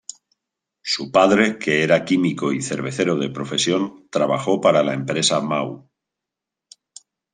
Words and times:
Su 0.81 1.11
padre, 1.11 1.59
que 1.59 1.83
era 1.83 2.03
químico 2.05 2.53
y 2.53 2.63
cervecero 2.63 3.17
de 3.17 3.29
profesión, 3.29 4.07
trabajó 4.09 4.59
para 4.59 4.81
la 4.81 4.95
empresa 4.95 5.39
Mahou. 5.41 5.87